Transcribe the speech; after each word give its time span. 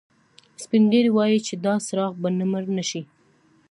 سپین 0.63 0.83
ږیری 0.91 1.11
وایي 1.13 1.39
چې 1.47 1.53
دا 1.65 1.73
څراغ 1.85 2.13
به 2.21 2.29
مړ 2.51 2.63
نه 2.77 2.83
شي 2.89 3.01